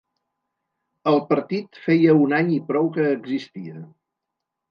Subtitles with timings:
[1.11, 3.77] El partit feia un any i prou que existia.